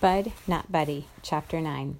[0.00, 1.98] Bud, Not Buddy, Chapter 9.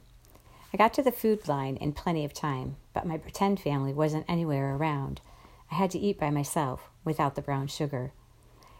[0.72, 4.24] I got to the food line in plenty of time, but my pretend family wasn't
[4.28, 5.20] anywhere around.
[5.68, 8.12] I had to eat by myself, without the brown sugar.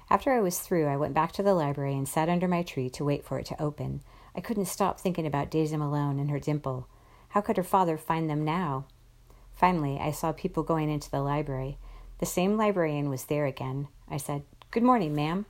[0.09, 2.89] After I was through, I went back to the library and sat under my tree
[2.91, 4.03] to wait for it to open.
[4.37, 6.87] I couldn't stop thinking about Daisy Malone and her dimple.
[7.30, 8.87] How could her father find them now?
[9.53, 11.76] Finally, I saw people going into the library.
[12.21, 13.88] The same librarian was there again.
[14.08, 15.46] I said, Good morning, ma'am.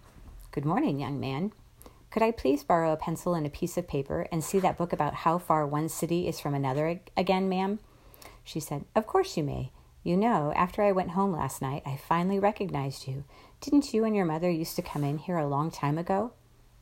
[0.53, 1.53] Good morning, young man.
[2.11, 4.93] Could I please borrow a pencil and a piece of paper and see that book
[4.93, 7.81] about how far one city is from another again, ma'am?
[8.43, 9.73] She said, Of course you may.
[10.03, 13.25] You know, after I went home last night, I finally recognized you.
[13.61, 16.33] Didn't you and your mother used to come in here a long time ago?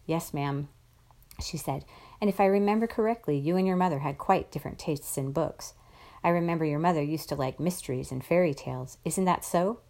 [0.07, 0.69] Yes, ma'am,
[1.43, 1.85] she said.
[2.21, 5.75] And if I remember correctly, you and your mother had quite different tastes in books.
[6.23, 8.99] I remember your mother used to like mysteries and fairy tales.
[9.05, 9.81] Isn't that so?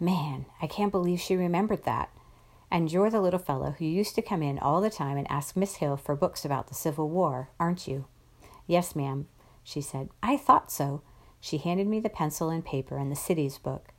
[0.00, 2.10] Man, I can't believe she remembered that.
[2.70, 5.56] And you're the little fellow who used to come in all the time and ask
[5.56, 8.06] Miss Hill for books about the Civil War, aren't you?
[8.66, 9.28] Yes, ma'am,
[9.62, 10.08] she said.
[10.22, 11.02] I thought so.
[11.40, 13.90] She handed me the pencil and paper and the cities book.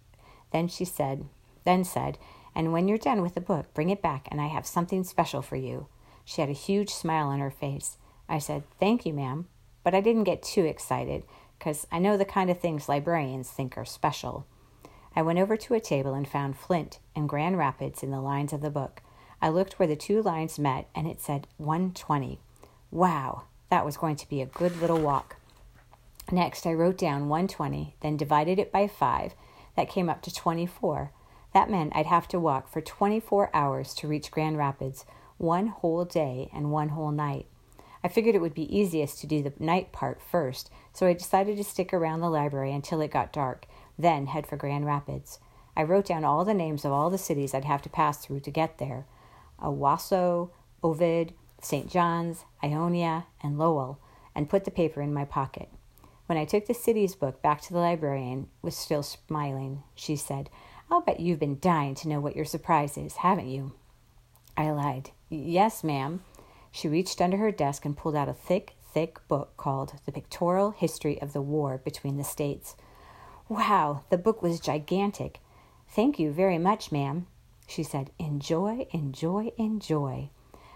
[0.51, 1.25] Then she said,
[1.63, 2.17] then said,
[2.55, 5.41] and when you're done with the book, bring it back and I have something special
[5.41, 5.87] for you.
[6.25, 7.97] She had a huge smile on her face.
[8.27, 9.47] I said, Thank you, ma'am.
[9.83, 11.23] But I didn't get too excited,
[11.57, 14.45] because I know the kind of things librarians think are special.
[15.17, 18.53] I went over to a table and found Flint and Grand Rapids in the lines
[18.53, 19.01] of the book.
[19.41, 22.39] I looked where the two lines met, and it said 120.
[22.91, 25.37] Wow, that was going to be a good little walk.
[26.31, 29.33] Next, I wrote down 120, then divided it by 5.
[29.75, 31.11] That came up to 24.
[31.52, 35.03] That meant I'd have to walk for 24 hours to reach Grand Rapids,
[35.39, 37.47] one whole day and one whole night.
[38.03, 41.57] I figured it would be easiest to do the night part first, so I decided
[41.57, 43.65] to stick around the library until it got dark
[43.97, 45.39] then head for Grand Rapids.
[45.75, 48.41] I wrote down all the names of all the cities I'd have to pass through
[48.41, 49.05] to get there
[49.61, 50.51] Owosso,
[50.83, 51.89] Ovid, St.
[51.89, 53.99] John's, Ionia, and Lowell,
[54.35, 55.69] and put the paper in my pocket.
[56.27, 60.49] When I took the cities book back to the librarian, was still smiling, she said,
[60.91, 63.73] I'll bet you've been dying to know what your surprise is, haven't you?
[64.55, 65.11] I lied.
[65.30, 66.21] Yes, ma'am.
[66.71, 70.71] She reached under her desk and pulled out a thick, thick book called The Pictorial
[70.71, 72.75] History of the War Between the States.
[73.49, 75.39] Wow, the book was gigantic.
[75.87, 77.27] Thank you very much, ma'am.
[77.65, 80.30] She said, Enjoy, enjoy, enjoy.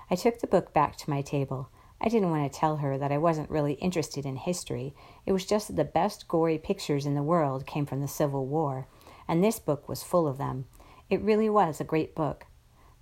[0.09, 1.69] I took the book back to my table.
[1.99, 4.95] I didn't want to tell her that I wasn't really interested in history.
[5.25, 8.45] It was just that the best gory pictures in the world came from the Civil
[8.45, 8.87] War,
[9.27, 10.65] and this book was full of them.
[11.09, 12.45] It really was a great book.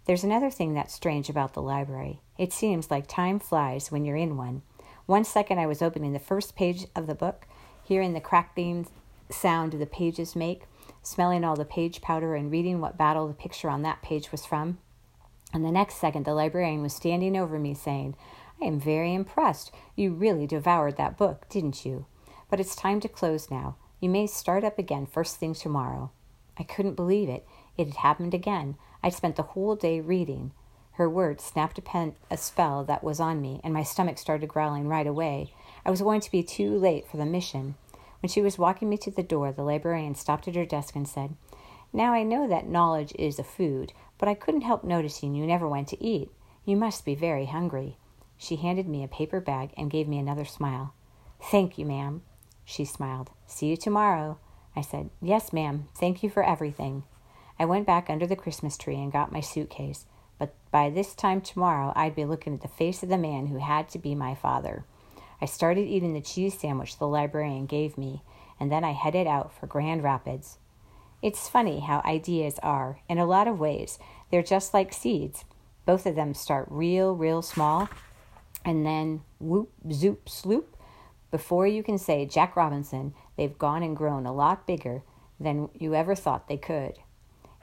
[0.06, 2.22] There's another thing that's strange about the library.
[2.40, 4.64] It seems like time flies when you're in one.
[5.06, 7.48] One second I was opening the first page of the book,
[7.84, 8.88] hearing the crackling
[9.30, 10.64] sound the pages make,
[11.02, 14.46] smelling all the page powder and reading what battle the picture on that page was
[14.46, 14.80] from.
[15.54, 18.16] And the next second, the librarian was standing over me saying,
[18.62, 19.72] I am very impressed.
[19.96, 22.06] You really devoured that book, didn't you?
[22.50, 23.76] But it's time to close now.
[24.00, 26.12] You may start up again first thing tomorrow.
[26.58, 27.48] I couldn't believe it.
[27.78, 28.76] It had happened again.
[29.02, 30.52] I'd spent the whole day reading.
[30.94, 34.48] Her words snapped a, pen, a spell that was on me, and my stomach started
[34.48, 35.54] growling right away.
[35.86, 37.76] I was going to be too late for the mission.
[38.22, 41.08] When she was walking me to the door, the librarian stopped at her desk and
[41.08, 41.36] said,
[41.94, 45.68] Now I know that knowledge is a food, but I couldn't help noticing you never
[45.68, 46.30] went to eat.
[46.66, 47.98] You must be very hungry.
[48.38, 50.94] She handed me a paper bag and gave me another smile.
[51.42, 52.22] Thank you, ma'am.
[52.66, 53.32] She smiled.
[53.48, 54.38] See you tomorrow.
[54.76, 55.88] I said, Yes, ma'am.
[55.96, 57.04] Thank you for everything.
[57.58, 60.06] I went back under the Christmas tree and got my suitcase,
[60.38, 63.58] but by this time tomorrow I'd be looking at the face of the man who
[63.58, 64.86] had to be my father.
[65.42, 68.22] I started eating the cheese sandwich the librarian gave me,
[68.60, 70.58] and then I headed out for Grand Rapids.
[71.22, 74.00] It's funny how ideas are, in a lot of ways.
[74.32, 75.46] They're just like seeds.
[75.86, 77.90] Both of them start real, real small,
[78.64, 80.76] and then whoop, zoop, sloop.
[81.32, 85.04] Before you can say Jack Robinson, they've gone and grown a lot bigger
[85.40, 86.96] than you ever thought they could.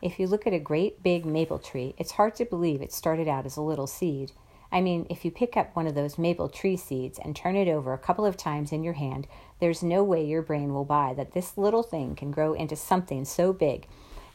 [0.02, 3.28] If you look at a great big maple tree, it's hard to believe it started
[3.28, 4.32] out as a little seed.
[4.76, 7.66] I mean, if you pick up one of those maple tree seeds and turn it
[7.66, 9.26] over a couple of times in your hand,
[9.58, 13.24] there's no way your brain will buy that this little thing can grow into something
[13.24, 13.86] so big.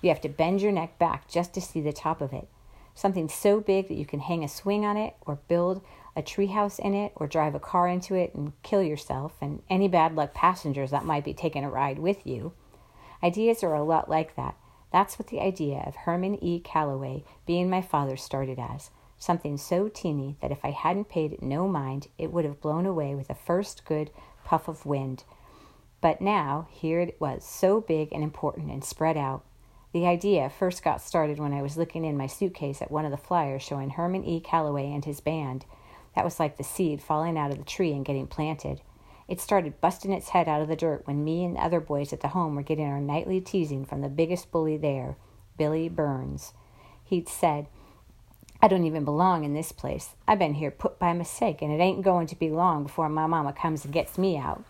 [0.01, 2.47] You have to bend your neck back just to see the top of it.
[2.95, 5.83] Something so big that you can hang a swing on it, or build
[6.15, 9.87] a treehouse in it, or drive a car into it and kill yourself and any
[9.87, 12.53] bad luck passengers that might be taking a ride with you.
[13.21, 14.55] Ideas are a lot like that.
[14.91, 16.59] That's what the idea of Herman E.
[16.59, 18.89] Calloway being my father started as
[19.21, 22.87] something so teeny that if I hadn't paid it no mind, it would have blown
[22.87, 24.09] away with the first good
[24.43, 25.23] puff of wind.
[26.01, 29.45] But now, here it was, so big and important and spread out.
[29.93, 33.11] The idea first got started when I was looking in my suitcase at one of
[33.11, 34.39] the flyers showing Herman E.
[34.39, 35.65] Calloway and his band.
[36.15, 38.81] That was like the seed falling out of the tree and getting planted.
[39.27, 42.11] It started busting its head out of the dirt when me and the other boys
[42.11, 45.15] at the home were getting our nightly teasing from the biggest bully there,
[45.57, 46.53] Billy Burns.
[47.03, 47.67] He'd said,
[48.63, 50.15] I don't even belong in this place.
[50.27, 53.25] I've been here put by mistake, and it ain't going to be long before my
[53.25, 54.63] mama comes and gets me out.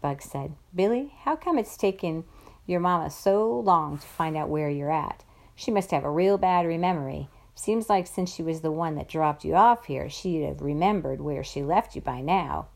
[0.00, 2.24] Bug said, Billy, how come it's taken
[2.66, 5.22] your mama so long to find out where you're at?
[5.54, 7.28] She must have a real bad memory.
[7.54, 11.20] Seems like since she was the one that dropped you off here, she'd have remembered
[11.20, 12.66] where she left you by now.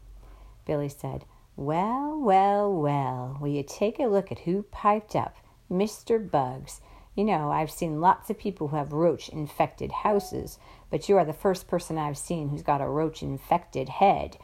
[0.64, 1.24] Billy said,
[1.56, 5.34] Well, well, well, will you take a look at who piped up?
[5.68, 6.30] Mr.
[6.30, 6.80] Bugs.
[7.16, 10.58] You know, I've seen lots of people who have roach infected houses,
[10.90, 14.36] but you are the first person I've seen who's got a roach infected head.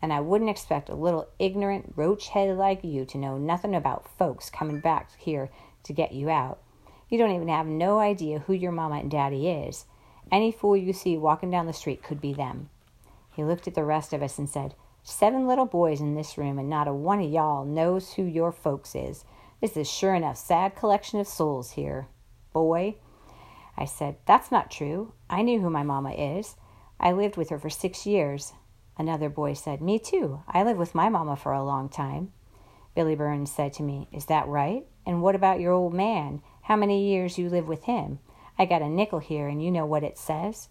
[0.00, 4.16] And I wouldn't expect a little ignorant roach head like you to know nothing about
[4.16, 5.50] folks coming back here
[5.82, 6.60] to get you out.
[7.08, 9.86] You don't even have no idea who your mama and daddy is.
[10.30, 12.70] Any fool you see walking down the street could be them.
[13.34, 16.60] He looked at the rest of us and said, Seven little boys in this room,
[16.60, 19.24] and not a one of y'all knows who your folks is.
[19.60, 22.06] This is sure enough sad collection of souls here.
[22.52, 22.96] Boy,
[23.76, 25.12] I said, That's not true.
[25.28, 26.56] I knew who my mamma is.
[26.98, 28.52] I lived with her for six years.
[28.98, 30.42] Another boy said, Me too.
[30.48, 32.32] I lived with my mamma for a long time.
[32.94, 34.86] Billy Burns said to me, Is that right?
[35.06, 36.42] And what about your old man?
[36.62, 38.18] How many years you live with him?
[38.58, 40.68] I got a nickel here, and you know what it says?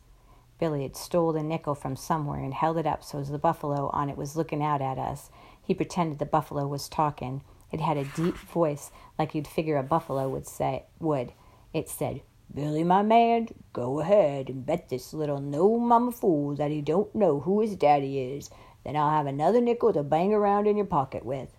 [0.60, 3.90] Billy had stole a nickel from somewhere and held it up so as the buffalo
[3.94, 5.32] on it was looking out at us.
[5.62, 7.42] He pretended the buffalo was talking.
[7.72, 11.32] It had a deep voice like you'd figure a buffalo would say would.
[11.74, 12.22] It said,
[12.54, 17.14] Billy, my man, go ahead and bet this little no mama fool that he don't
[17.14, 18.50] know who his daddy is.
[18.84, 21.56] Then I'll have another nickel to bang around in your pocket with.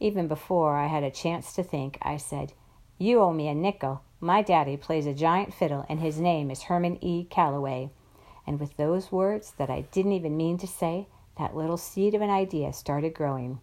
[0.00, 2.52] Even before I had a chance to think, I said,
[2.98, 4.02] You owe me a nickel.
[4.20, 7.24] My daddy plays a giant fiddle, and his name is Herman E.
[7.24, 7.90] Calloway.
[8.44, 11.06] And with those words that I didn't even mean to say,
[11.38, 13.60] that little seed of an idea started growing.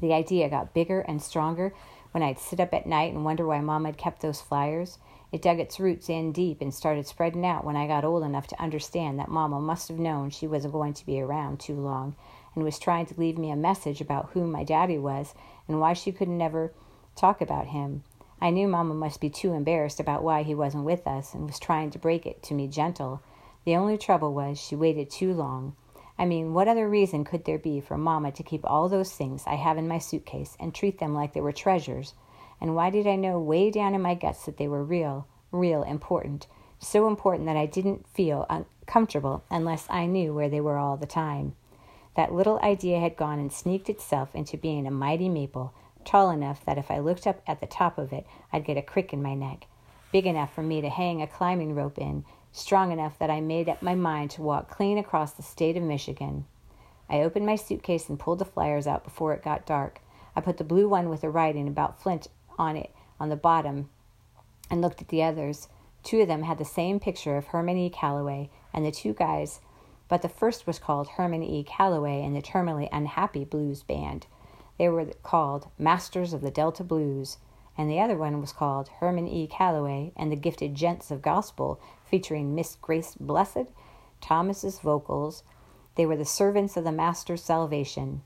[0.00, 1.72] The idea got bigger and stronger
[2.12, 4.98] when I'd sit up at night and wonder why Mom had kept those flyers.
[5.32, 8.46] It dug its roots in deep and started spreading out when I got old enough
[8.48, 12.14] to understand that Mama must have known she wasn't going to be around too long
[12.54, 15.34] and was trying to leave me a message about who my daddy was
[15.66, 16.72] and why she could never
[17.16, 18.04] talk about him.
[18.40, 21.58] I knew Mama must be too embarrassed about why he wasn't with us and was
[21.58, 23.22] trying to break it to me gentle.
[23.64, 25.76] The only trouble was she waited too long.
[26.18, 29.44] I mean, what other reason could there be for Mamma to keep all those things
[29.46, 32.14] I have in my suitcase and treat them like they were treasures?
[32.60, 35.82] And why did I know way down in my guts that they were real, real
[35.82, 36.46] important?
[36.78, 41.06] So important that I didn't feel uncomfortable unless I knew where they were all the
[41.06, 41.54] time.
[42.14, 45.72] That little idea had gone and sneaked itself into being a mighty maple,
[46.04, 48.82] tall enough that if I looked up at the top of it, I'd get a
[48.82, 49.66] crick in my neck,
[50.12, 53.68] big enough for me to hang a climbing rope in, strong enough that I made
[53.68, 56.44] up my mind to walk clean across the state of Michigan.
[57.08, 60.00] I opened my suitcase and pulled the flyers out before it got dark.
[60.36, 62.28] I put the blue one with the writing about Flint
[62.58, 63.90] on it on the bottom
[64.70, 65.68] and looked at the others.
[66.02, 67.90] Two of them had the same picture of Herman E.
[67.90, 69.60] Calloway and the two guys,
[70.08, 71.64] but the first was called Herman E.
[71.64, 74.26] Calloway and the Terminally Unhappy Blues Band.
[74.78, 77.38] They were called Masters of the Delta Blues,
[77.78, 79.46] and the other one was called Herman E.
[79.46, 81.80] Calloway and the Gifted Gents of Gospel
[82.12, 83.72] featuring Miss Grace Blessed,
[84.20, 85.44] Thomas's vocals.
[85.94, 88.20] They were the servants of the Master's salvation.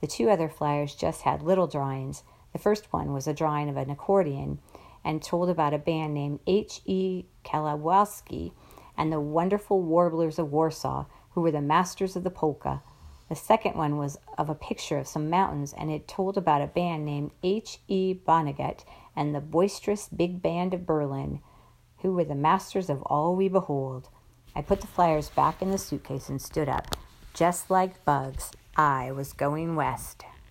[0.00, 2.22] The two other flyers just had little drawings.
[2.52, 4.60] The first one was a drawing of an accordion
[5.04, 6.82] and told about a band named H.
[6.84, 7.24] E.
[7.44, 8.52] Kalawowski
[8.96, 12.80] and the wonderful warblers of Warsaw, who were the masters of the polka.
[13.28, 16.68] The second one was of a picture of some mountains, and it told about a
[16.68, 17.80] band named H.
[17.88, 18.14] E.
[18.24, 18.84] Vonnegut
[19.16, 21.40] and the boisterous big band of Berlin
[22.02, 24.08] who were the masters of all we behold.
[24.54, 26.96] I put the flyers back in the suitcase and stood up.
[27.32, 30.24] Just like bugs, I was going west.